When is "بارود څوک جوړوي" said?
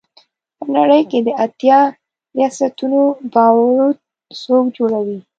3.33-5.19